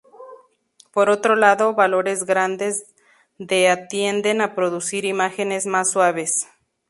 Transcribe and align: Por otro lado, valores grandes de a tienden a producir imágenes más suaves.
Por 0.91 1.11
otro 1.11 1.35
lado, 1.35 1.75
valores 1.75 2.23
grandes 2.25 2.87
de 3.37 3.69
a 3.69 3.87
tienden 3.87 4.41
a 4.41 4.55
producir 4.55 5.05
imágenes 5.05 5.67
más 5.67 5.91
suaves. 5.91 6.47